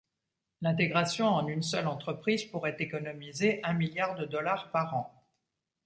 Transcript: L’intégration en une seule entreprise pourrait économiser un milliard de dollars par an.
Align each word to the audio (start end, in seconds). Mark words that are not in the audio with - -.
L’intégration 0.61 1.27
en 1.27 1.45
une 1.47 1.61
seule 1.61 1.85
entreprise 1.85 2.45
pourrait 2.45 2.75
économiser 2.79 3.59
un 3.63 3.73
milliard 3.73 4.15
de 4.15 4.25
dollars 4.25 4.71
par 4.71 4.95
an. 4.95 5.23